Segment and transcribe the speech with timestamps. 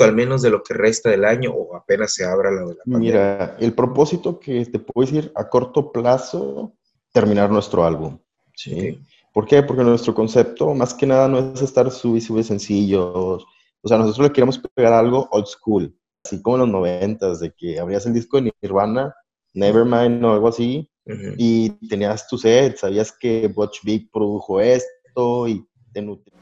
[0.00, 2.84] al menos de lo que resta del año o apenas se abra la de la
[2.84, 2.98] pandemia?
[2.98, 6.72] Mira, el propósito que te puedo decir a corto plazo,
[7.12, 8.18] terminar nuestro álbum.
[8.54, 8.98] ¿sí?
[9.32, 9.62] ¿Por qué?
[9.62, 13.44] Porque nuestro concepto, más que nada, no es estar sub y sube sencillos.
[13.82, 17.52] O sea, nosotros le queremos pegar algo old school, así como en los noventas, de
[17.52, 19.14] que abrías el disco de Nirvana,
[19.52, 20.88] Nevermind o algo así,
[21.36, 26.33] y tenías tu set, sabías que Butch Big produjo esto y te nutría.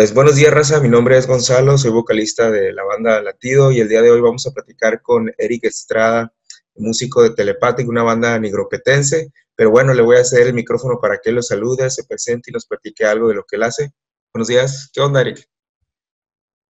[0.00, 0.80] Pues buenos días, raza.
[0.80, 4.22] Mi nombre es Gonzalo, soy vocalista de la banda Latido y el día de hoy
[4.22, 6.32] vamos a platicar con Eric Estrada,
[6.74, 9.30] músico de Telepathic, una banda nigropetense.
[9.54, 12.54] Pero bueno, le voy a hacer el micrófono para que lo salude, se presente y
[12.54, 13.92] nos platique algo de lo que él hace.
[14.32, 14.90] Buenos días.
[14.90, 15.46] ¿Qué onda, Eric?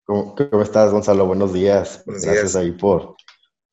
[0.03, 1.25] ¿Cómo, estás, Gonzalo?
[1.25, 2.03] Buenos días.
[2.05, 3.15] Buenos Gracias ahí por,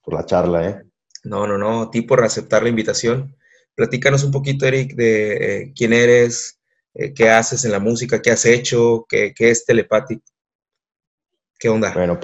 [0.04, 0.82] por la charla, ¿eh?
[1.24, 1.82] No, no, no.
[1.82, 3.36] A ti por aceptar la invitación.
[3.74, 6.57] Platícanos un poquito, Eric, de eh, quién eres,
[6.94, 10.22] eh, qué haces en la música, qué has hecho, qué, es telepático.
[11.58, 11.92] ¿Qué onda?
[11.92, 12.18] Bueno,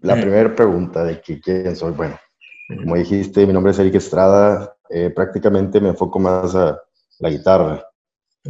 [0.00, 2.18] la primera pregunta de quién soy, bueno,
[2.68, 6.80] como dijiste, mi nombre es Eric Estrada, eh, prácticamente me enfoco más a
[7.20, 7.86] la guitarra,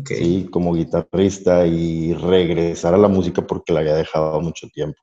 [0.07, 4.99] sí, como guitarrista y regresar a la música porque la había dejado mucho tiempo.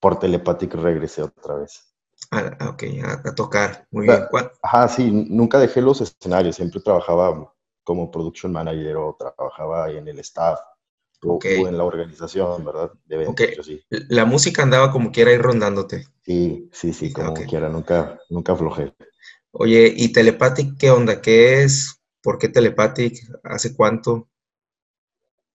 [0.00, 1.90] Por telepático regresé otra vez.
[2.30, 4.26] Ah, ok, a, tocar, muy bien.
[4.62, 7.52] Ajá, sí, nunca dejé los escenarios, siempre trabajaba
[7.90, 10.60] como production manager o trabajaba en el staff
[11.24, 12.92] o, en la organización, ¿verdad?
[13.04, 13.26] De
[13.64, 13.82] sí.
[13.88, 16.06] La música andaba como quiera ir rondándote.
[16.22, 18.94] Sí, sí, sí, como quiera, nunca, nunca aflojé.
[19.50, 21.20] Oye, ¿y Telepathic qué onda?
[21.20, 22.00] ¿Qué es?
[22.22, 23.28] ¿Por qué Telepathic?
[23.42, 24.28] ¿Hace cuánto?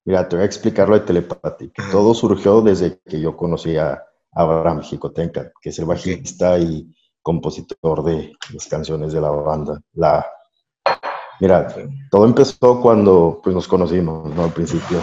[0.03, 1.71] Mira, te voy a explicar lo de Telepathic.
[1.89, 4.03] Todo surgió desde que yo conocí a
[4.33, 9.79] Abraham Jicotenca, que es el bajista y compositor de las canciones de la banda.
[9.93, 10.25] La,
[11.39, 11.67] Mira,
[12.09, 14.45] todo empezó cuando pues, nos conocimos, ¿no?
[14.45, 14.99] Al principio.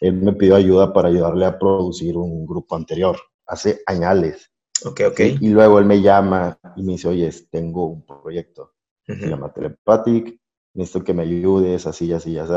[0.00, 3.16] Él me pidió ayuda para ayudarle a producir un grupo anterior,
[3.46, 4.50] hace años.
[4.84, 5.20] Ok, ok.
[5.40, 8.72] Y luego él me llama y me dice, oye, tengo un proyecto,
[9.06, 10.40] se llama Telepathic,
[10.72, 12.52] necesito que me ayudes, así, así, así.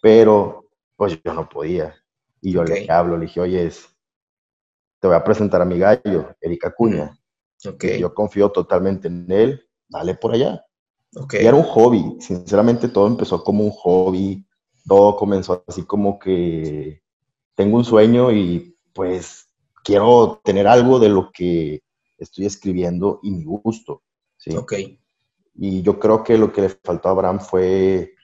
[0.00, 1.94] Pero, pues yo no podía.
[2.40, 3.68] Y yo le hablo, le dije, oye,
[5.00, 7.18] te voy a presentar a mi gallo, Erika Cuña.
[7.64, 7.98] Okay.
[7.98, 10.64] Yo confío totalmente en él, dale por allá.
[11.12, 14.46] Y era un hobby, sinceramente todo empezó como un hobby,
[14.86, 17.02] todo comenzó así como que
[17.54, 19.48] tengo un sueño y pues
[19.84, 21.82] quiero tener algo de lo que
[22.18, 24.02] estoy escribiendo y mi gusto.
[24.38, 24.56] ¿sí?
[24.56, 24.72] Ok.
[25.54, 28.14] Y yo creo que lo que le faltó a Abraham fue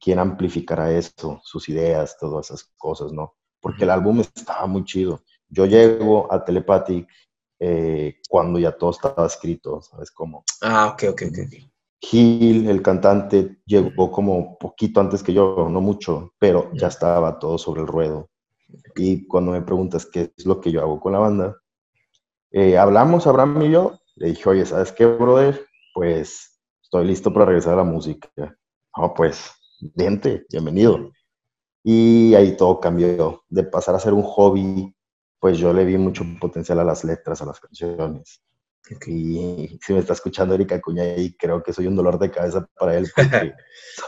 [0.00, 3.34] quien amplificara eso, sus ideas, todas esas cosas, ¿no?
[3.60, 5.22] Porque el álbum estaba muy chido.
[5.48, 7.06] Yo llego a Telepathic
[7.58, 10.44] eh, cuando ya todo estaba escrito, ¿sabes cómo?
[10.62, 11.73] Ah, ok, ok, ok.
[12.04, 17.56] Gil, el cantante, llegó como poquito antes que yo, no mucho, pero ya estaba todo
[17.56, 18.28] sobre el ruedo.
[18.96, 21.56] Y cuando me preguntas qué es lo que yo hago con la banda,
[22.50, 25.66] eh, hablamos, Abraham y yo, le dije, oye, ¿sabes qué, brother?
[25.94, 28.28] Pues estoy listo para regresar a la música.
[28.96, 29.50] No, pues,
[29.80, 31.10] vente, bienvenido.
[31.82, 33.44] Y ahí todo cambió.
[33.48, 34.94] De pasar a ser un hobby,
[35.40, 38.43] pues yo le vi mucho potencial a las letras, a las canciones.
[39.06, 42.68] Y si me está escuchando Erika Cuña y creo que soy un dolor de cabeza
[42.78, 43.54] para él porque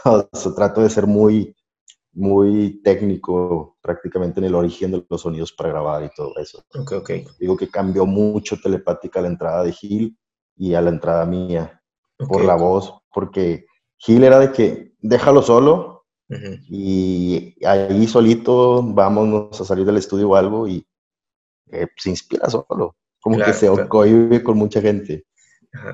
[0.55, 1.55] trato de ser muy,
[2.13, 6.63] muy técnico prácticamente en el origen de los sonidos para grabar y todo eso.
[6.75, 7.11] Ok, ok.
[7.39, 10.17] Digo que cambió mucho telepática a la entrada de Gil
[10.55, 11.81] y a la entrada mía
[12.17, 13.65] por la voz, porque
[13.97, 16.05] Gil era de que déjalo solo
[16.69, 20.85] y ahí solito vamos a salir del estudio o algo y
[21.71, 23.89] eh, se inspira solo como que se claro.
[23.89, 25.25] con mucha gente.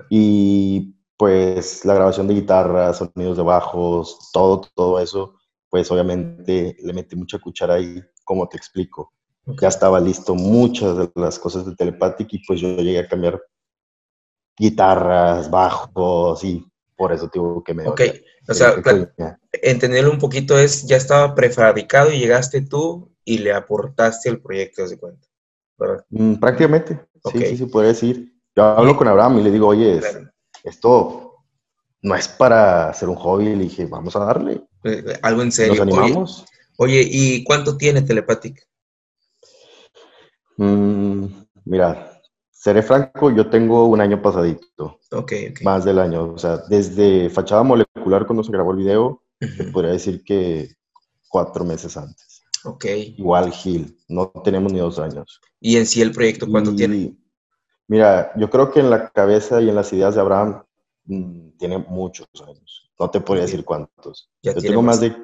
[0.10, 5.36] Y pues la grabación de guitarras, sonidos de bajos, todo, todo eso,
[5.70, 9.14] pues obviamente le metí mucha cuchara ahí, como te explico.
[9.60, 13.42] Ya estaba listo muchas de las cosas de Telepathic y pues yo llegué a cambiar
[14.58, 16.66] guitarras, bajos y
[16.96, 17.88] por eso tuvo que me...
[17.88, 18.02] Ok,
[18.48, 18.76] o sea,
[19.52, 24.88] entenderlo un poquito es, ya estaba prefabricado y llegaste tú y le aportaste el proyecto,
[24.88, 25.28] de cuenta?
[26.10, 27.00] Mm, prácticamente,
[27.32, 28.34] sí, sí, se puede decir.
[28.56, 30.00] Yo hablo con Abraham y le digo, oye,
[30.64, 31.46] esto
[32.02, 34.62] no es para hacer un hobby, le dije, vamos a darle.
[34.84, 35.74] Eh, eh, algo en serio.
[35.74, 36.46] Nos animamos.
[36.78, 38.68] Oye, ¿y cuánto tiene Telepathic?
[40.58, 41.26] Mm,
[41.66, 42.22] mira,
[42.52, 45.00] seré franco, yo tengo un año pasadito.
[45.12, 45.34] Ok,
[45.64, 46.34] Más del año.
[46.34, 49.24] O sea, desde Fachada Molecular, cuando se grabó el video,
[49.72, 50.76] podría decir que
[51.30, 52.33] cuatro meses antes.
[52.66, 52.86] Ok.
[53.18, 55.42] Igual Gil, no tenemos ni dos años.
[55.60, 57.16] ¿Y en sí el proyecto cuánto tiene?
[57.88, 60.64] Mira, yo creo que en la cabeza y en las ideas de Abraham
[61.06, 62.92] mm, tiene muchos años.
[63.00, 64.32] No te podría decir cuántos.
[64.42, 65.16] yo tengo más de,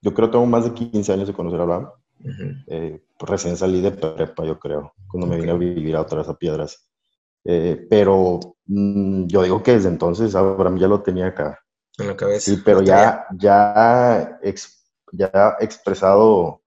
[0.00, 1.88] yo creo que tengo más de 15 años de conocer a Abraham.
[2.66, 6.28] Eh, pues recién salí de prepa, yo creo, cuando me vine a vivir a otras
[6.28, 6.88] a Piedras.
[7.44, 11.58] Eh, pero mm, yo digo que desde entonces Abraham ya lo tenía acá.
[11.98, 12.50] En la cabeza.
[12.50, 14.40] Sí, pero ya, ya, ya
[15.60, 16.62] expresado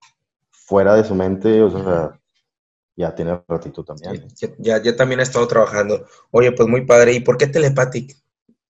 [0.52, 2.20] fuera de su mente, o sea,
[2.96, 4.28] ya tiene ratito también.
[4.60, 6.06] Ya, ya, también ha estado trabajando.
[6.32, 7.14] Oye, pues muy padre.
[7.14, 8.16] ¿Y por qué Telepathic,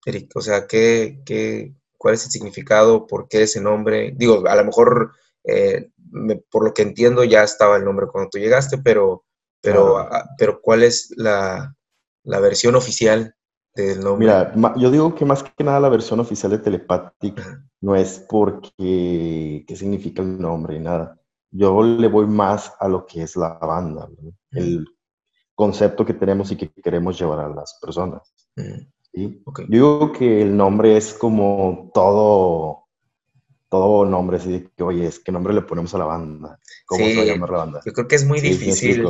[0.04, 0.32] Eric?
[0.34, 3.06] O sea, ¿qué, qué, ¿cuál es el significado?
[3.06, 4.12] ¿Por qué ese nombre?
[4.16, 5.12] Digo, a lo mejor,
[5.44, 5.90] eh,
[6.50, 9.24] por lo que entiendo, ya estaba el nombre cuando tú llegaste, pero,
[9.60, 10.08] pero,
[10.38, 11.76] pero ¿cuál es la,
[12.24, 13.35] la, versión oficial
[13.84, 14.26] del nombre?
[14.54, 17.42] Mira, yo digo que más que nada la versión oficial de Telepathic
[17.80, 21.20] no es porque qué significa el nombre y nada
[21.56, 24.08] yo le voy más a lo que es la banda,
[24.52, 24.86] el
[25.54, 28.34] concepto que tenemos y que queremos llevar a las personas.
[28.54, 29.42] ¿sí?
[29.44, 32.88] Yo digo que el nombre es como todo,
[33.68, 36.58] todo nombre, así que, oye, es ¿qué nombre le ponemos a la banda?
[36.86, 37.80] ¿Cómo se va a llamar la banda?
[37.84, 39.06] Yo creo que es muy difícil.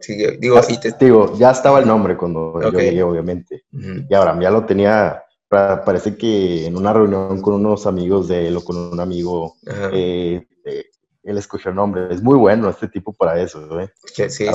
[0.00, 0.60] Sí, digo,
[1.00, 3.64] digo, ya estaba el nombre cuando yo llegué, obviamente.
[3.72, 8.56] Y ahora ya lo tenía, parece que en una reunión con unos amigos de él
[8.56, 9.56] o con un amigo,
[9.92, 10.46] eh,
[11.24, 12.08] él escogió el nombre.
[12.10, 13.90] Es muy bueno este tipo para eso, ¿eh?
[14.06, 14.46] Sí, sí,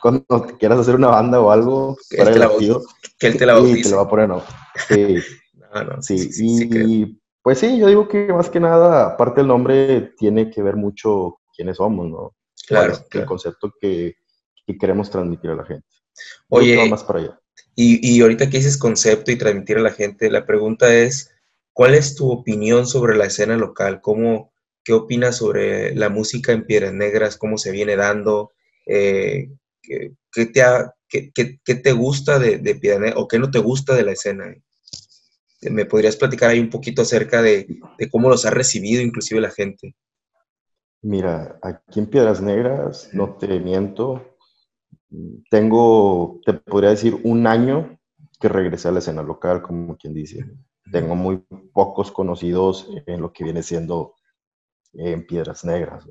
[0.00, 0.24] cuando
[0.58, 2.82] quieras hacer una banda o algo, que para él, te tío,
[3.18, 3.82] que él te la bautice.
[3.84, 4.42] te lo va a poner, ¿no?
[4.88, 5.18] Sí.
[6.00, 10.62] sí, y pues sí, yo digo que más que nada, aparte del nombre, tiene que
[10.62, 12.34] ver mucho quiénes somos, ¿no?
[12.66, 12.94] Claro.
[13.12, 14.16] El concepto que,
[14.66, 15.86] que, queremos transmitir a la gente.
[16.48, 17.40] Oye, más para allá.
[17.74, 21.30] Y, y ahorita que dices concepto y transmitir a la gente, la pregunta es,
[21.72, 24.00] ¿cuál es tu opinión sobre la escena local?
[24.00, 24.52] ¿Cómo,
[24.82, 27.36] ¿Qué opinas sobre la música en Piedras Negras?
[27.36, 28.52] ¿Cómo se viene dando?
[28.86, 29.50] Eh,
[29.82, 30.62] ¿qué, te
[31.08, 34.54] qué, te gusta de, de Piedras Negras o qué no te gusta de la escena?
[35.62, 37.66] ¿Me podrías platicar ahí un poquito acerca de,
[38.10, 39.94] cómo los ha recibido inclusive la gente?
[41.02, 44.35] Mira, aquí en Piedras Negras, no te miento,
[45.50, 47.98] tengo, te podría decir, un año
[48.40, 50.44] que regresé a la escena local, como quien dice.
[50.92, 54.14] Tengo muy pocos conocidos en lo que viene siendo
[54.92, 56.06] en Piedras Negras.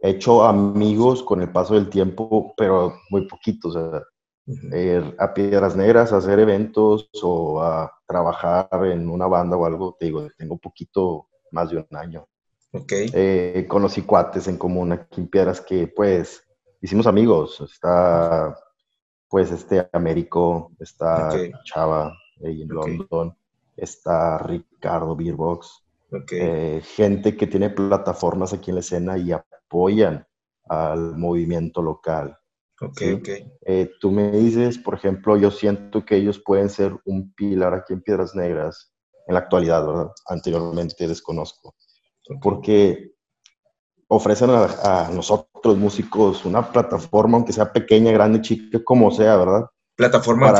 [0.00, 3.76] He hecho amigos con el paso del tiempo, pero muy poquitos.
[3.76, 10.06] a Piedras Negras, a hacer eventos o a trabajar en una banda o algo, te
[10.06, 12.26] digo, tengo poquito más de un año.
[12.72, 13.10] Okay.
[13.12, 16.44] Eh, conocí cuates en común aquí en Piedras que, pues,
[16.80, 17.60] hicimos amigos.
[17.60, 18.56] Está,
[19.28, 21.30] pues, este Américo, está
[21.64, 23.36] Chava en London,
[23.76, 25.84] está Ricardo Beerbox,
[26.32, 30.26] eh, gente que tiene plataformas aquí en la escena y apoyan
[30.68, 32.36] al movimiento local.
[33.66, 37.92] Eh, tú me dices, por ejemplo, yo siento que ellos pueden ser un pilar aquí
[37.92, 38.92] en Piedras Negras
[39.26, 40.10] en la actualidad, ¿verdad?
[40.26, 41.74] Anteriormente desconozco.
[42.40, 43.12] Porque
[44.12, 49.66] ofrecen a, nosotros músicos una plataforma, aunque sea pequeña, grande, chica, como sea, ¿verdad?
[49.96, 50.52] Plataforma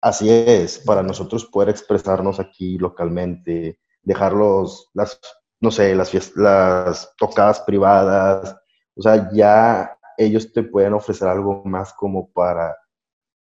[0.00, 5.20] Así es, para nosotros poder expresarnos aquí localmente, dejar las,
[5.60, 8.56] no sé, las, las tocadas privadas,
[8.96, 12.76] o sea, ya ellos te pueden ofrecer algo más como para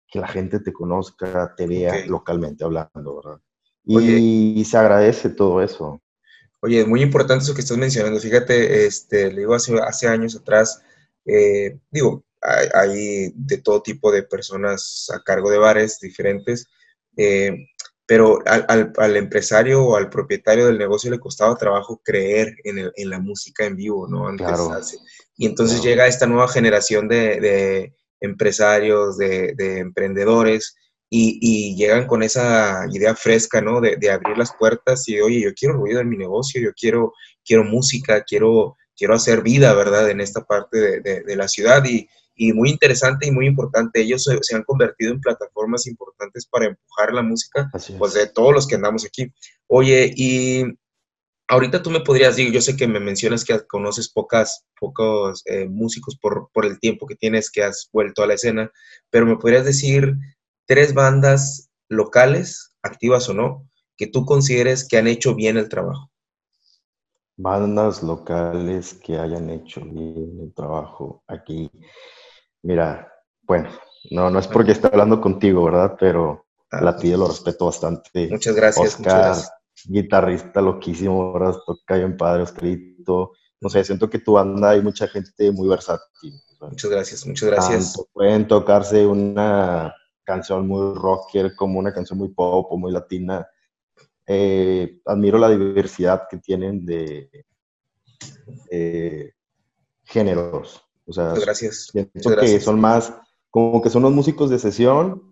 [0.07, 3.41] que la gente te conozca, te vea localmente hablando, ¿verdad?
[3.85, 6.03] Y se agradece todo eso.
[6.63, 8.21] Oye, muy importante eso que estás mencionando.
[8.21, 10.81] Fíjate, este, le digo, hace, hace años atrás,
[11.25, 16.69] eh, digo, hay, hay, de todo tipo de personas a cargo de bares diferentes.
[17.17, 17.67] Eh,
[18.07, 22.93] pero al, al, empresario o al propietario del negocio le costaba trabajo creer en, el,
[22.97, 24.29] en la música en vivo, ¿no?
[24.29, 24.99] Antes
[25.37, 30.77] y entonces llega esta nueva generación de, de empresarios, de, de emprendedores,
[31.15, 33.83] y, y, llegan con esa idea fresca, ¿no?
[33.83, 37.13] De, de, abrir las puertas y, oye, yo quiero ruido en mi negocio, yo quiero,
[37.45, 40.09] quiero música, quiero, quiero hacer vida, ¿verdad?
[40.09, 44.01] En esta parte de, la ciudad y, y muy interesante y muy importante.
[44.01, 48.67] Ellos se, han convertido en plataformas importantes para empujar la música, pues de todos los
[48.67, 49.31] que andamos aquí.
[49.67, 50.65] Oye, y
[51.47, 55.69] ahorita tú me podrías decir, yo sé que me mencionas que conoces pocas, pocos eh,
[55.69, 58.73] músicos por, por el tiempo que tienes que has vuelto a la escena,
[59.11, 60.17] pero me podrías decir
[60.73, 66.11] tres bandas locales, activas o no, que tú consideres que han hecho bien el trabajo.
[67.37, 71.71] Bandas locales que hayan hecho bien el trabajo aquí.
[72.63, 73.07] Mira,
[73.43, 73.69] bueno,
[74.13, 75.95] no, no es porque esté hablando contigo, ¿verdad?
[76.01, 78.31] Pero ah, la tía lo respeto bastante.
[78.31, 78.95] Muchas gracias.
[78.95, 79.37] Oscar,
[79.85, 81.59] guitarrista loquísimo, ¿verdad?
[81.67, 83.33] Toca bien padre, Oscarito.
[83.61, 86.33] No sé, siento que tu banda hay mucha gente muy versátil.
[86.63, 88.03] Muchas gracias, muchas gracias.
[88.15, 89.95] pueden tocarse una
[90.35, 93.47] canción muy rocker como una canción muy pop o muy latina.
[94.27, 97.45] Eh, admiro la diversidad que tienen de
[100.05, 100.83] géneros.
[101.07, 101.89] O sea, gracias.
[101.91, 103.13] Siento que son más,
[103.51, 105.23] como que son los músicos de sesión,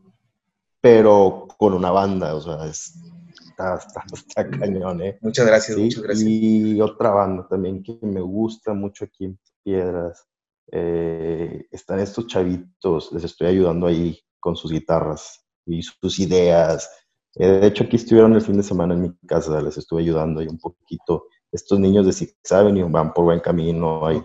[0.80, 3.78] pero con una banda, o sea, está,
[4.12, 5.19] está, cañón, ¿eh?
[5.21, 6.28] Muchas gracias, muchas gracias.
[6.28, 10.26] Y otra banda también que me gusta mucho aquí en Piedras,
[10.73, 16.91] eh, están estos chavitos, les estoy ayudando ahí con sus guitarras y sus ideas.
[17.37, 20.41] Eh, de hecho, aquí estuvieron el fin de semana en mi casa, les estuve ayudando
[20.41, 21.27] ahí un poquito.
[21.53, 24.07] Estos niños de Six Avenue van por buen camino.
[24.07, 24.23] Ahí,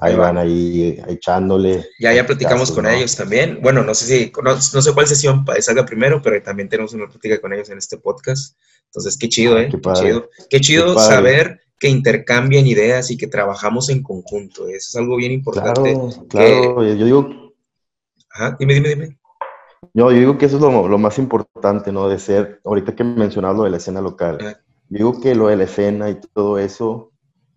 [0.00, 1.86] ahí, van ahí echándole.
[1.98, 3.60] Ya, ya platicamos con ellos también.
[3.62, 7.40] Bueno, no sé si, no, sé cuál sesión salga primero, pero también tenemos una plática
[7.40, 8.56] con ellos en este podcast.
[8.86, 9.68] Entonces, qué chido, ah, ¿eh?
[9.70, 10.30] Qué, chido.
[10.50, 14.68] Qué chido saber que intercambian ideas y que trabajamos en conjunto.
[14.68, 15.92] Eso es algo bien importante.
[15.92, 16.94] Claro, claro.
[16.94, 17.54] Yo digo...
[18.30, 19.18] Ajá, dime, dime, dime.
[19.92, 22.08] Yo, digo que eso es lo, más importante, ¿no?
[22.08, 24.56] De ser, ahorita que mencionado lo de la escena local, yo
[24.88, 27.12] digo que lo de la escena y todo eso,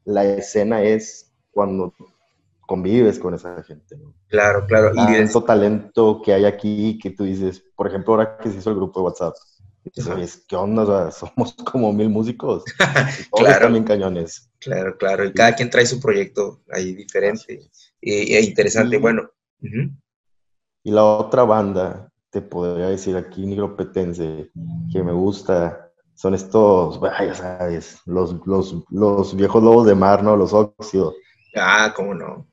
[0.06, 1.94] la escena es cuando
[2.62, 4.14] convives con esa gente, ¿no?
[4.28, 4.92] Claro, claro.
[4.94, 8.70] Y tanto talento que hay aquí que tú dices, por ejemplo, ahora que se hizo
[8.70, 9.36] el grupo de WhatsApp,
[9.96, 11.12] dices, ¿qué onda?
[11.12, 12.64] somos como mil músicos.
[13.32, 13.66] claro.
[13.66, 14.50] también cañones.
[14.60, 15.26] Claro, claro.
[15.26, 17.70] Y cada quien trae su proyecto ahí diferente
[18.02, 18.98] e, interesante.
[18.98, 19.30] Bueno.
[20.84, 24.52] Y la otra banda te podría decir aquí nigropetense
[24.92, 28.36] que me gusta son estos, ya sabes, los,
[28.90, 30.36] los, viejos lobos de mar, ¿no?
[30.36, 31.14] Los óxidos.
[31.56, 32.48] Ah, cómo no.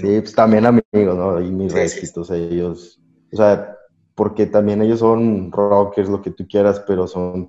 [0.00, 1.40] Sí, pues también amigos, ¿no?
[1.40, 3.00] Y mis sí, ellos.
[3.32, 3.76] O sea,
[4.14, 7.48] porque también ellos son rockers, lo que tú quieras, pero son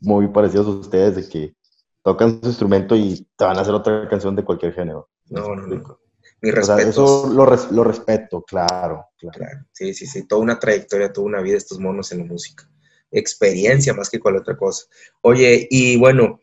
[0.00, 1.56] muy parecidos a ustedes de que
[2.04, 5.08] tocan su instrumento y te van a hacer otra canción de cualquier género.
[5.30, 5.98] No, no, no.
[6.42, 6.88] Mi respeto.
[6.90, 10.26] eso lo, lo, respeto, claro, claro, Sí, sí, sí.
[10.26, 12.68] Toda una trayectoria, toda una vida estos monos en la música.
[13.12, 14.86] Experiencia más que cualquier otra cosa.
[15.20, 16.42] Oye, y bueno,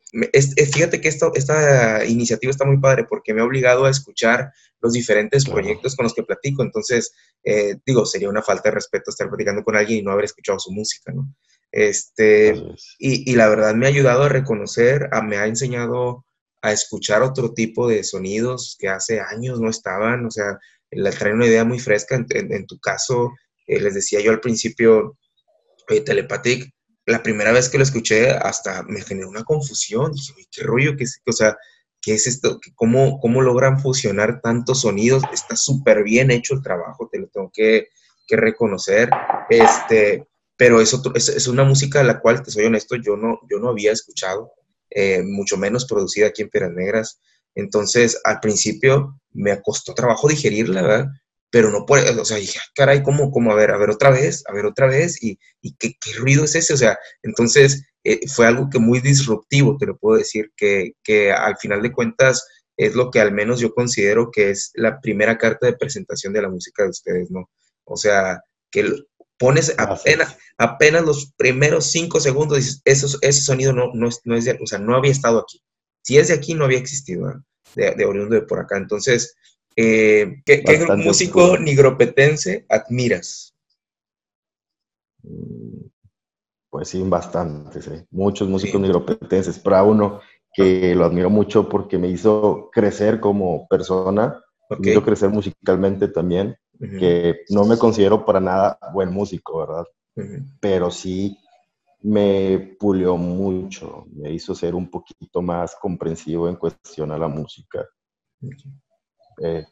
[0.71, 4.93] fíjate que esto, esta iniciativa está muy padre porque me ha obligado a escuchar los
[4.93, 6.63] diferentes proyectos con los que platico.
[6.63, 7.11] Entonces,
[7.43, 10.59] eh, digo, sería una falta de respeto estar platicando con alguien y no haber escuchado
[10.59, 11.29] su música, ¿no?
[11.71, 12.55] Este,
[12.97, 16.25] y, y, la verdad me ha ayudado a reconocer, a, me ha enseñado
[16.61, 20.59] a escuchar otro tipo de sonidos que hace años no estaban, o sea,
[20.91, 22.15] la trae una idea muy fresca.
[22.29, 23.33] En, tu caso,
[23.67, 25.17] eh, les decía yo al principio,
[25.87, 26.71] eh, Telepathic,
[27.05, 30.13] la primera vez que lo escuché hasta me generó una confusión.
[30.13, 31.57] Dije, qué rollo, qué, o sea,
[32.01, 32.59] ¿qué es esto?
[32.75, 35.23] ¿Cómo, ¿Cómo logran fusionar tantos sonidos?
[35.33, 37.87] Está súper bien hecho el trabajo, te lo tengo que,
[38.27, 39.09] que reconocer.
[39.49, 43.39] Este, pero es, es, es, una música de la cual, te soy honesto, yo no,
[43.49, 44.51] yo no había escuchado.
[44.91, 47.19] Eh, mucho menos producida aquí en Piedras Negras.
[47.55, 51.07] Entonces, al principio me costó trabajo digerirla, ¿verdad?
[51.51, 53.51] Pero no puede, o sea, dije, ah, caray, ¿cómo, cómo?
[53.51, 56.43] A ver, a ver otra vez, a ver otra vez, y, y ¿qué, qué, ruido
[56.45, 56.73] es ese?
[56.73, 61.31] O sea, entonces eh, fue algo que muy disruptivo, te lo puedo decir, que, que
[61.31, 62.45] al final de cuentas
[62.77, 66.41] es lo que al menos yo considero que es la primera carta de presentación de
[66.43, 67.49] la música de ustedes, ¿no?
[67.83, 68.41] O sea,
[68.71, 68.89] que
[69.39, 74.35] pones apenas, apenas los primeros cinco segundos, dices, eso, ese sonido no, no, es, no
[74.35, 75.63] es de, o sea, no había estado aquí.
[76.03, 77.41] Si es de aquí, no había existido,
[77.75, 78.77] de, de oriundo de por acá.
[78.77, 79.35] Entonces,
[79.75, 83.55] eh, ¿qué, ¿qué, músico nigropetense admiras?
[86.69, 88.05] Pues sí, bastantes, ¿eh?
[88.11, 90.19] muchos músicos nigropetenses, pero uno
[90.53, 94.43] que lo admiro mucho porque me hizo crecer como persona,
[94.77, 99.85] me hizo crecer musicalmente también, que no me considero para nada buen músico, ¿verdad?
[100.59, 101.37] Pero sí
[102.01, 107.85] me pulió mucho, me hizo ser un poquito más comprensivo en cuestión a la música.
[109.41, 109.65] Eh,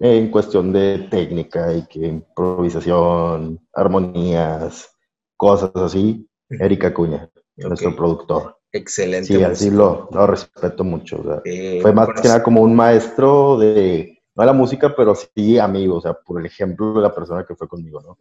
[0.00, 4.90] en cuestión de técnica y que improvisación, armonías,
[5.36, 8.58] cosas así, Erika Cuña, nuestro productor.
[8.72, 9.26] Excelente.
[9.26, 11.22] Sí, así lo, lo respeto mucho.
[11.82, 15.98] fue más que nada como un maestro de no a la música, pero sí amigos,
[15.98, 18.16] o sea, por el ejemplo de la persona que fue conmigo, ¿no?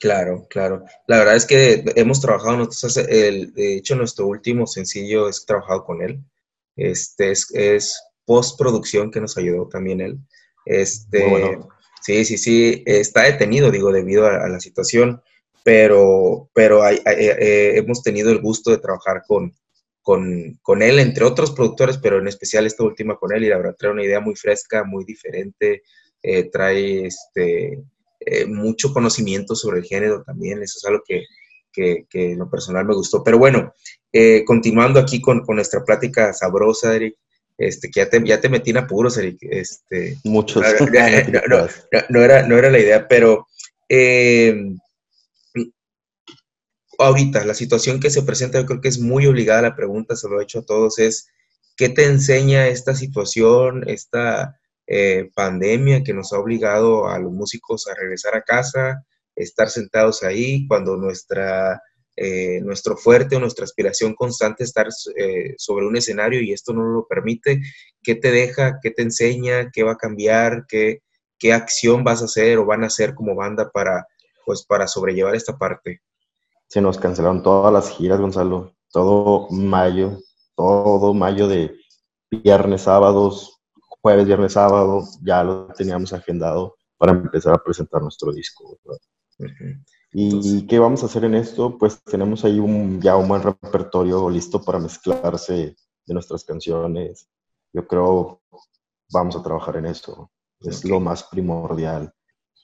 [0.00, 0.84] Claro, claro.
[1.06, 5.84] La verdad es que hemos trabajado nosotros, el, de hecho, nuestro último sencillo es trabajado
[5.84, 6.20] con él.
[6.76, 10.18] Este es, es postproducción que nos ayudó también él.
[10.66, 11.58] Este,
[12.02, 15.22] sí, sí, sí, está detenido, digo, debido a, la situación,
[15.62, 19.54] pero, pero eh, eh, hemos tenido el gusto de trabajar con,
[20.04, 23.56] con, con, él, entre otros productores, pero en especial esta última con él, y la
[23.56, 25.82] verdad trae una idea muy fresca, muy diferente,
[26.22, 27.82] eh, trae este,
[28.46, 31.24] mucho conocimiento sobre el género también, eso es algo que,
[31.72, 33.24] que, que en lo personal me gustó.
[33.24, 33.74] Pero bueno,
[34.46, 37.16] continuando aquí con, con, nuestra plática sabrosa, Eric,
[37.58, 39.38] este, que ya te, ya te metí en apuros, Eric.
[39.42, 40.64] Este, Muchos.
[42.10, 43.46] No, era, no era la idea, pero
[43.88, 44.54] eh,
[46.98, 50.28] ahorita la situación que se presenta, yo creo que es muy obligada la pregunta, se
[50.28, 51.28] lo he hecho a todos, es
[51.76, 57.86] ¿qué te enseña esta situación, esta eh, pandemia que nos ha obligado a los músicos
[57.86, 61.80] a regresar a casa, estar sentados ahí cuando nuestra
[62.16, 64.86] eh, nuestro fuerte o nuestra aspiración constante estar
[65.16, 67.60] eh, sobre un escenario y esto no lo permite,
[68.04, 68.78] ¿qué te deja?
[68.80, 69.70] ¿Qué te enseña?
[69.72, 70.64] ¿Qué va a cambiar?
[70.68, 71.02] ¿Qué,
[71.38, 74.06] qué acción vas a hacer o van a hacer como banda para,
[74.46, 76.02] pues, para sobrellevar esta parte?
[76.74, 78.74] Se nos cancelaron todas las giras, Gonzalo.
[78.90, 80.18] Todo mayo,
[80.56, 81.72] todo mayo de
[82.28, 83.60] viernes, sábados,
[84.00, 88.76] jueves, viernes, sábado, ya lo teníamos agendado para empezar a presentar nuestro disco.
[90.10, 91.78] ¿Y qué vamos a hacer en esto?
[91.78, 97.28] Pues tenemos ahí un, ya un buen repertorio listo para mezclarse de nuestras canciones.
[97.72, 98.42] Yo creo
[99.12, 100.28] vamos a trabajar en eso.
[100.58, 102.12] Es lo más primordial.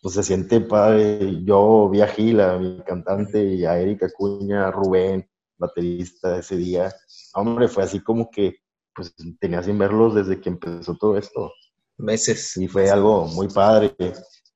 [0.03, 1.43] Pues se siente padre.
[1.45, 5.29] Yo vi a Gila, mi cantante, y a Erika Cuña, Rubén,
[5.59, 6.93] baterista ese día.
[7.35, 8.57] Hombre, fue así como que
[8.95, 11.53] pues tenía sin verlos desde que empezó todo esto.
[11.97, 12.57] Meses.
[12.57, 13.95] Y fue algo muy padre.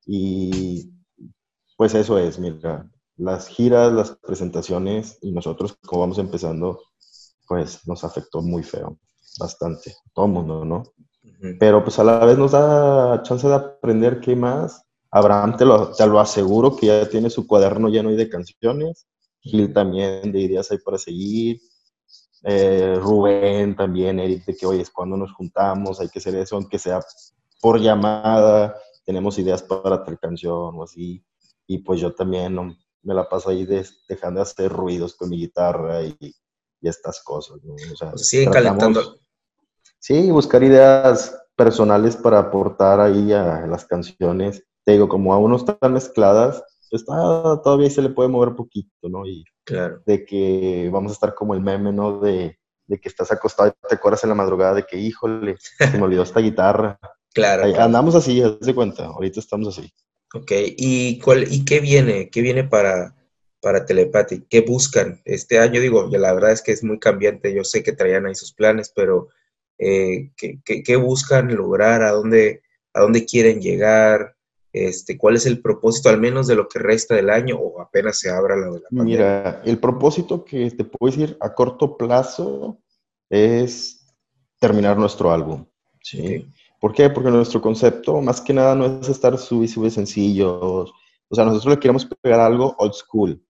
[0.06, 0.90] Y
[1.76, 6.80] pues eso es, mira, las giras, las presentaciones y nosotros como vamos empezando,
[7.46, 8.98] pues nos afectó muy feo,
[9.38, 10.82] bastante, todo el mundo, ¿no?
[11.58, 14.83] Pero pues a la vez nos da chance de aprender qué más.
[15.14, 19.06] Abraham te lo, te lo aseguro que ya tiene su cuaderno lleno de canciones,
[19.40, 21.60] Gil también de ideas hay para seguir,
[22.42, 26.56] eh, Rubén también, Eric, de que hoy es cuando nos juntamos, hay que hacer eso,
[26.56, 27.00] aunque sea
[27.60, 28.74] por llamada,
[29.04, 31.24] tenemos ideas para otra canción o así
[31.66, 32.56] y pues yo también
[33.02, 33.64] me la paso ahí
[34.08, 36.16] dejando de hacer ruidos con mi guitarra y,
[36.80, 37.62] y estas cosas.
[37.62, 37.74] ¿no?
[37.74, 39.20] O sea, pues siguen calentando.
[40.00, 44.64] Sí, buscar ideas personales para aportar ahí a las canciones.
[44.84, 49.26] Te digo, como aún no están mezcladas, pues todavía se le puede mover poquito, ¿no?
[49.26, 50.02] Y claro.
[50.06, 52.20] de que vamos a estar como el meme, ¿no?
[52.20, 55.98] De, de que estás acostado y te acuerdas en la madrugada de que, híjole, se
[55.98, 56.98] me olvidó esta guitarra.
[57.34, 59.92] Claro, Andamos así, haz de cuenta, ahorita estamos así.
[60.32, 62.30] Ok, ¿y, cuál, y qué viene?
[62.30, 63.16] ¿Qué viene para,
[63.60, 64.44] para Telepathy?
[64.48, 65.80] ¿Qué buscan este año?
[65.80, 68.92] Digo, la verdad es que es muy cambiante, yo sé que traían ahí sus planes,
[68.94, 69.30] pero
[69.78, 72.02] eh, ¿qué, buscan lograr?
[72.02, 74.33] ¿A dónde, ¿A dónde quieren llegar?
[74.74, 78.18] Este, ¿Cuál es el propósito, al menos de lo que resta del año o apenas
[78.18, 79.04] se abra la de la pandemia?
[79.04, 82.80] Mira, el propósito que te puedo decir a corto plazo
[83.30, 84.04] es
[84.58, 85.64] terminar nuestro álbum.
[86.02, 86.44] ¿sí?
[86.80, 87.08] ¿Por qué?
[87.08, 90.92] Porque nuestro concepto, más que nada, no es estar sub y sube sencillos.
[91.28, 93.40] O sea, nosotros le queremos pegar algo old school.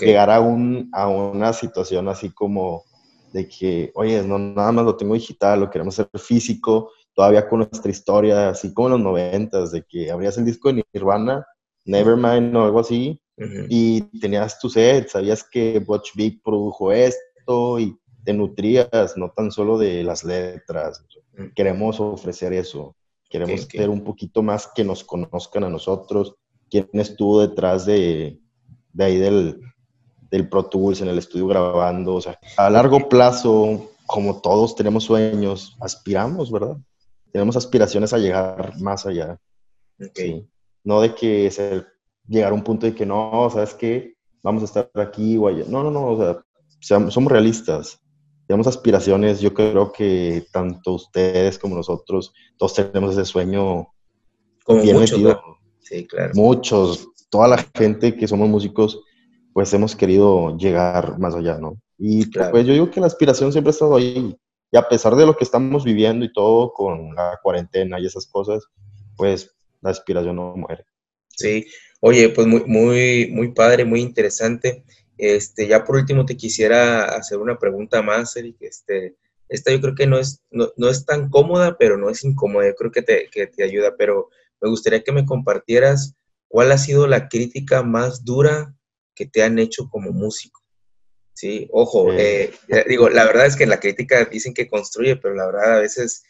[0.00, 2.82] Llegar a, un, a una situación así como
[3.32, 7.60] de que, oye, no, nada más lo tengo digital, lo queremos hacer físico, todavía con
[7.60, 11.46] nuestra historia, así como en los noventas, de que abrías el disco de Nirvana,
[11.86, 13.18] Nevermind o algo así,
[13.68, 19.50] y tenías tu set, sabías que Butch Big produjo esto y te nutrías, no tan
[19.50, 21.02] solo de las letras.
[21.54, 22.94] Queremos ofrecer eso.
[23.30, 26.34] Queremos ser un poquito más que nos conozcan a nosotros.
[26.70, 28.38] ¿Quién estuvo detrás de,
[28.92, 29.60] de ahí del,
[30.30, 32.14] del Pro Tools en el estudio grabando?
[32.16, 36.76] O sea, a largo plazo, como todos tenemos sueños, aspiramos, ¿verdad?
[37.36, 39.38] Tenemos aspiraciones a llegar más allá.
[40.84, 41.86] No de que ser,
[42.26, 44.14] llegar a un punto de que no, ¿sabes qué?
[44.42, 45.64] Vamos a estar aquí o allá.
[45.68, 46.44] No, no, no, o
[46.80, 48.00] sea, somos realistas
[48.46, 53.88] tenemos aspiraciones, yo creo que tanto ustedes como nosotros, todos tenemos ese sueño
[54.64, 55.40] como bien muchos, metido.
[55.80, 56.32] Sí, claro.
[56.34, 59.02] Muchos, toda la gente que somos músicos,
[59.52, 61.76] pues hemos querido llegar más allá, ¿no?
[61.98, 64.36] Y pues yo digo que la aspiración siempre ha estado ahí.
[64.76, 68.64] A pesar de lo que estamos viviendo y todo con la cuarentena y esas cosas,
[69.16, 70.84] pues la aspiración no muere.
[71.28, 71.66] Sí,
[72.00, 74.84] oye, pues muy, muy, muy padre, muy interesante.
[75.18, 78.56] Este, ya por último te quisiera hacer una pregunta más, Eric.
[78.60, 79.16] Este,
[79.48, 82.66] esta yo creo que no es, no, no es tan cómoda, pero no es incómoda,
[82.66, 84.28] yo creo que te, que te ayuda, pero
[84.60, 86.14] me gustaría que me compartieras
[86.48, 88.74] cuál ha sido la crítica más dura
[89.14, 90.60] que te han hecho como músico.
[91.36, 92.50] Sí, ojo, eh,
[92.88, 96.22] digo, la verdad es que la crítica dicen que construye, pero la verdad a veces,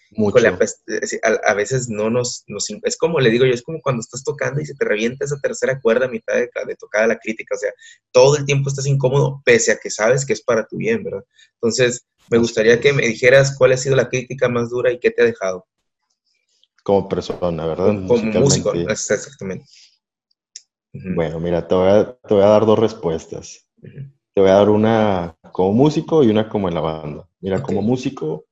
[1.23, 4.61] a, veces no nos, nos, es como le digo yo, es como cuando estás tocando
[4.61, 7.59] y se te revienta esa tercera cuerda a mitad de, de tocada la crítica, o
[7.59, 7.71] sea,
[8.11, 11.23] todo el tiempo estás incómodo, pese a que sabes que es para tu bien, ¿verdad?
[11.55, 15.13] Entonces, me gustaría que me dijeras cuál ha sido la crítica más dura y qué
[15.13, 15.69] te ha dejado.
[16.83, 17.95] Como persona, ¿verdad?
[18.09, 19.67] Como músico, exactamente.
[20.93, 23.69] Bueno, mira, te voy, a, te voy a dar dos respuestas.
[24.37, 27.27] Te voy a dar una como músico y una como en la banda.
[27.41, 28.45] Mira, como músico,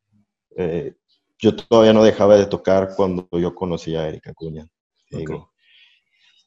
[0.56, 0.94] eh,
[1.38, 4.66] yo todavía no dejaba de tocar cuando yo conocí a Erika Cuña.
[5.10, 5.52] Digo,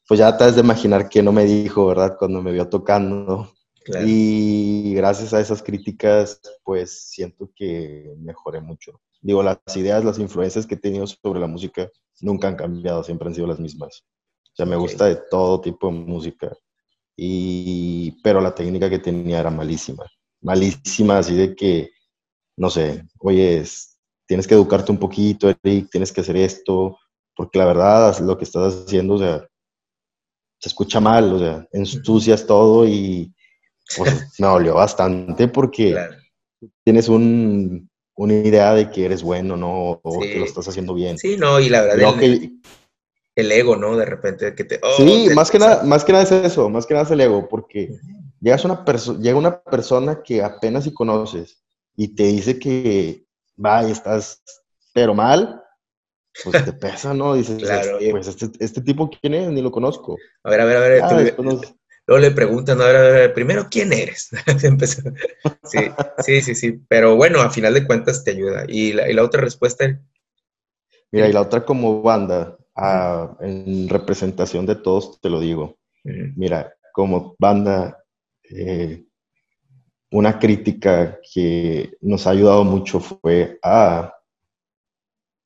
[0.08, 2.16] pues ya te has de imaginar que no me dijo, ¿verdad?
[2.18, 3.52] Cuando me vio tocando.
[4.04, 9.00] Y gracias a esas críticas, pues siento que mejoré mucho.
[9.20, 11.88] Digo, las ideas, las influencias que he tenido sobre la música
[12.20, 14.04] nunca han cambiado, siempre han sido las mismas.
[14.46, 16.58] O sea, me gusta de todo tipo de música
[17.20, 20.04] y, pero la técnica que tenía era malísima,
[20.40, 21.90] malísima, así de que,
[22.56, 23.64] no sé, oye,
[24.24, 26.96] tienes que educarte un poquito, Eric, tienes que hacer esto,
[27.34, 29.44] porque la verdad lo que estás haciendo, o sea,
[30.60, 33.34] se escucha mal, o sea, ensucias todo y
[33.96, 35.96] pues, me dolió bastante porque
[36.84, 40.00] tienes un, una idea de que eres bueno, ¿no?
[40.02, 41.18] O que lo estás haciendo bien.
[41.18, 42.60] Sí, no, y la verdad el
[43.52, 43.96] ego, ¿no?
[43.96, 44.80] De repente que te...
[44.82, 47.20] Oh, sí, más, que nada, más que nada es eso, más que nada es el
[47.20, 47.98] ego, porque
[48.40, 48.84] llegas una
[49.18, 51.62] llega una persona que apenas si conoces
[51.96, 53.24] y te dice que,
[53.64, 54.42] va, estás,
[54.92, 55.62] pero mal,
[56.44, 57.34] pues te pesa, ¿no?
[57.34, 59.48] Dices, claro, pues este, este, tipo, ¿quién es?
[59.48, 60.16] Ni lo conozco.
[60.44, 61.02] A ver, a ver, a ver.
[61.02, 61.10] Ah,
[62.06, 64.30] luego le preguntan, a ver, a ver, primero, ¿quién eres?
[65.64, 65.78] sí,
[66.18, 68.64] sí, sí, sí, pero bueno, a final de cuentas te ayuda.
[68.66, 70.00] ¿Y la, y la otra respuesta?
[71.10, 72.57] Mira, y la otra como banda,
[73.40, 75.76] en representación de todos, te lo digo.
[76.36, 78.02] Mira, como banda,
[78.50, 79.04] eh,
[80.10, 84.14] una crítica que nos ha ayudado mucho fue a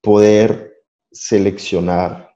[0.00, 2.34] poder seleccionar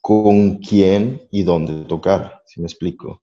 [0.00, 3.22] con quién y dónde tocar, si me explico.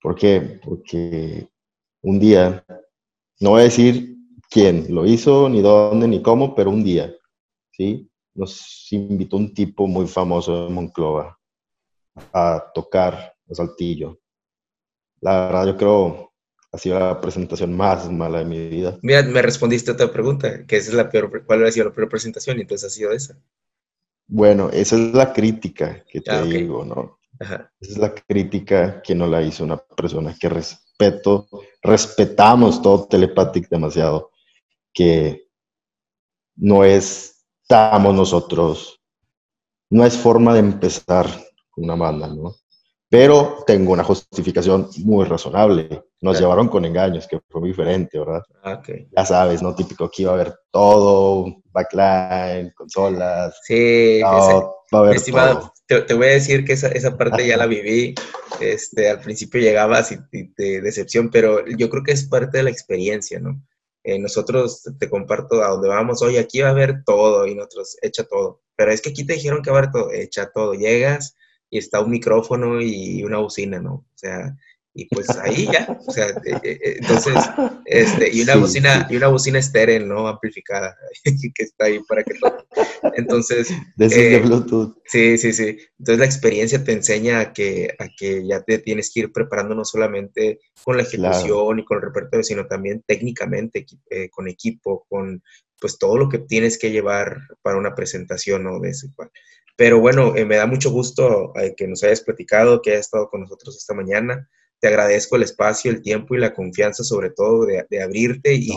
[0.00, 0.60] ¿Por qué?
[0.64, 1.48] Porque
[2.02, 2.64] un día,
[3.40, 4.16] no voy a decir
[4.50, 7.12] quién lo hizo, ni dónde, ni cómo, pero un día,
[7.72, 8.08] ¿sí?
[8.34, 11.38] Nos invitó un tipo muy famoso de Monclova
[12.32, 14.20] a tocar el saltillo.
[15.20, 16.34] La verdad, yo creo
[16.74, 18.98] ha sido la presentación más mala de mi vida.
[19.00, 21.94] Mira, me respondiste a otra pregunta, que esa es la peor, ¿cuál ha sido la
[21.94, 22.58] peor presentación?
[22.58, 23.38] Y entonces ha sido esa.
[24.26, 27.20] Bueno, esa es la crítica que te ah, digo, ¿no?
[27.38, 31.46] Esa es la crítica que no la hizo una persona que respeto,
[31.80, 34.32] respetamos todo Telepathic demasiado,
[34.92, 35.46] que
[36.56, 37.33] no es
[37.74, 39.00] estamos nosotros.
[39.90, 41.26] No es forma de empezar
[41.76, 42.54] una banda, ¿no?
[43.08, 46.04] Pero tengo una justificación muy razonable.
[46.20, 48.42] Nos llevaron con engaños, que fue muy diferente, ¿verdad?
[48.62, 49.08] Ah, okay.
[49.14, 49.74] Ya sabes, ¿no?
[49.74, 53.60] Típico que iba a haber todo, backline, consolas.
[53.64, 57.66] Sí, va a haber estimado, Te, voy a decir que esa, esa parte ya la
[57.66, 58.14] viví.
[58.60, 60.18] Este, al principio llegabas y,
[60.56, 63.60] de decepción, pero yo creo que es parte de la experiencia, ¿no?
[64.04, 67.96] Eh, nosotros te comparto a donde vamos, oye, aquí va a haber todo y nosotros
[68.02, 68.62] echa todo.
[68.76, 70.74] Pero es que aquí te dijeron que va a haber todo, echa todo.
[70.74, 71.36] Llegas
[71.70, 73.94] y está un micrófono y una bocina, ¿no?
[73.94, 74.56] O sea,
[74.96, 77.34] y pues ahí ya, o sea, eh, eh, entonces,
[77.84, 80.28] este, y una bocina, y una bocina estéril, ¿no?
[80.28, 82.64] Amplificada, que está ahí para que todo.
[83.14, 83.70] Entonces.
[83.96, 84.96] De Bluetooth.
[85.04, 85.78] Sí, sí, sí.
[85.98, 89.74] Entonces la experiencia te enseña a que, a que ya te tienes que ir preparando
[89.74, 95.06] no solamente con la ejecución y con el repertorio, sino también técnicamente, eh, con equipo,
[95.08, 95.42] con
[95.80, 98.78] pues todo lo que tienes que llevar para una presentación, ¿no?
[98.78, 99.30] De ese cual.
[99.76, 103.76] Pero bueno, me da mucho gusto que nos hayas platicado, que hayas estado con nosotros
[103.76, 104.48] esta mañana
[104.84, 108.68] te agradezco el espacio, el tiempo y la confianza sobre todo de, abrirte y,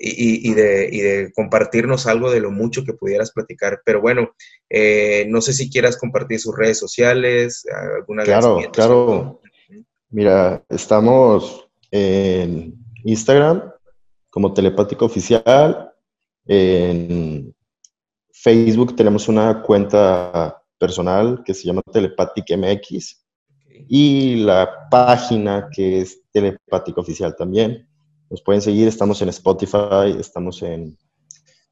[0.00, 3.82] y, de, compartirnos algo de lo mucho que pudieras platicar.
[3.84, 4.32] Pero bueno,
[4.68, 7.64] eh, no sé si quieras compartir sus redes sociales,
[8.00, 9.40] alguna Claro, claro.
[10.10, 12.74] Mira, estamos en
[13.04, 13.70] Instagram
[14.28, 15.88] como Telepático Oficial.
[16.46, 17.54] En
[18.32, 23.21] Facebook tenemos una cuenta personal que se llama Telepátic MX
[23.88, 27.88] y la página que es Telepático Oficial también.
[28.30, 30.96] Nos pueden seguir, estamos en Spotify, estamos en,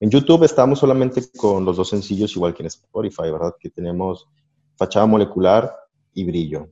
[0.01, 3.55] en YouTube, estamos solamente con los dos sencillos, igual que en Spotify, ¿verdad?
[3.59, 4.29] Que tenemos
[4.77, 5.75] Fachada Molecular
[6.12, 6.68] y Brillo.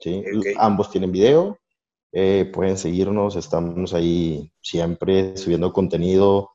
[0.00, 0.24] ¿sí?
[0.56, 1.58] Ambos tienen video
[2.12, 6.52] eh, pueden seguirnos, estamos ahí siempre subiendo contenido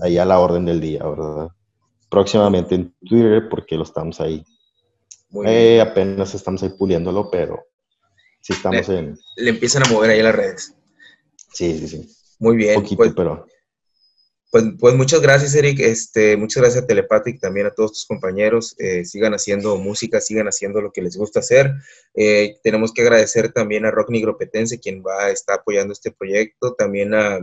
[0.00, 1.48] ahí a la orden del día, ¿verdad?
[2.10, 4.44] Próximamente en Twitter porque lo estamos ahí.
[5.46, 7.64] Eh, apenas estamos ahí puliéndolo, pero
[8.40, 9.16] sí estamos en...
[9.36, 10.74] Le empiezan a mover ahí las redes.
[11.52, 12.16] Sí, sí, sí.
[12.38, 12.76] Muy bien.
[12.76, 13.46] Un poquito, pues, pero...
[14.50, 15.80] Pues, pues, muchas gracias, Eric.
[15.80, 18.74] Este, muchas gracias a Telepathic, también a todos tus compañeros.
[18.78, 21.72] Eh, sigan haciendo música, sigan haciendo lo que les gusta hacer.
[22.14, 26.74] Eh, tenemos que agradecer también a Rock Nigropetense, quien va a estar apoyando este proyecto.
[26.74, 27.38] También a,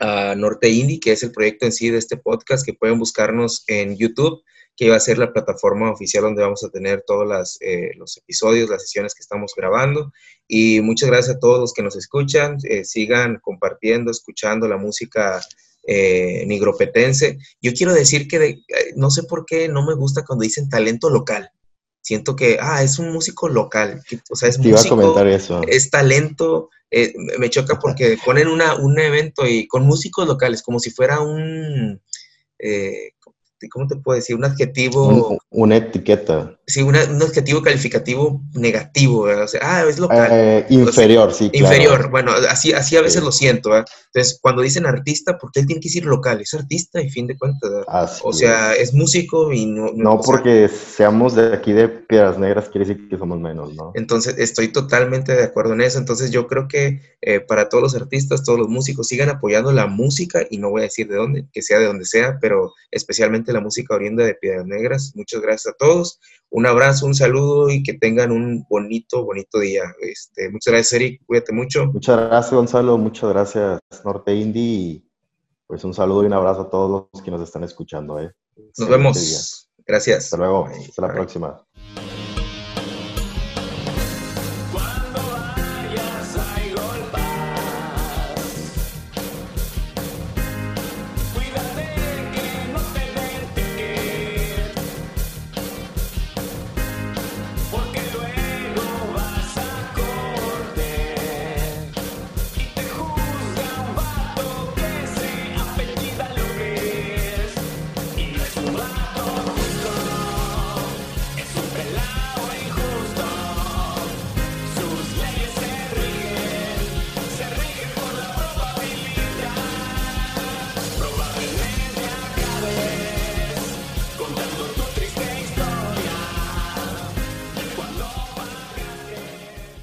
[0.00, 3.62] a Norte Indie, que es el proyecto en sí de este podcast, que pueden buscarnos
[3.68, 4.42] en YouTube,
[4.76, 8.68] que va a ser la plataforma oficial donde vamos a tener todos eh, los episodios,
[8.68, 10.12] las sesiones que estamos grabando.
[10.46, 12.58] Y muchas gracias a todos los que nos escuchan.
[12.84, 15.40] sigan compartiendo, escuchando la música
[15.86, 17.38] eh, nigropetense.
[17.62, 18.58] Yo quiero decir que eh,
[18.96, 21.50] no sé por qué no me gusta cuando dicen talento local.
[22.02, 24.02] Siento que, ah, es un músico local.
[24.30, 25.20] O sea, es músico,
[25.66, 26.70] es talento.
[26.90, 31.20] Eh, me choca porque ponen una, un evento y con músicos locales, como si fuera
[31.20, 32.00] un,
[32.60, 33.12] eh,
[33.70, 34.36] ¿cómo te puedo decir?
[34.36, 35.38] Un adjetivo...
[35.50, 36.58] una etiqueta.
[36.66, 40.28] Sí, un adjetivo calificativo negativo, o sea, ah, es local.
[40.32, 41.66] Eh, inferior, sí, claro.
[41.66, 45.66] Inferior, bueno, así, así a veces lo siento, Entonces, cuando dicen artista, ¿por qué él
[45.66, 46.40] tiene que decir local?
[46.40, 47.70] Es artista y fin de cuentas,
[48.22, 48.92] O sea, es.
[48.92, 49.92] músico y no...
[49.94, 53.92] No, porque seamos de aquí de Piedras Negras quiere decir que somos menos, ¿no?
[53.94, 55.98] Entonces, estoy totalmente de acuerdo en eso.
[55.98, 59.86] Entonces, yo creo que eh, para todos los artistas, todos los músicos, sigan apoyando la
[59.86, 63.45] música y no voy a decir de dónde, que sea de donde sea, pero especialmente
[63.52, 65.12] la música oriunda de Piedras Negras.
[65.14, 66.20] Muchas gracias a todos.
[66.50, 69.82] Un abrazo, un saludo y que tengan un bonito, bonito día.
[70.00, 71.22] Este, muchas gracias, Eric.
[71.26, 71.86] Cuídate mucho.
[71.86, 72.98] Muchas gracias, Gonzalo.
[72.98, 74.62] Muchas gracias, Norte Indie.
[74.62, 75.04] Y
[75.66, 78.20] pues un saludo y un abrazo a todos los que nos están escuchando.
[78.20, 78.32] ¿eh?
[78.78, 79.70] Nos vemos.
[79.86, 80.24] Gracias.
[80.24, 80.66] Hasta luego.
[80.66, 81.65] Hasta la próxima.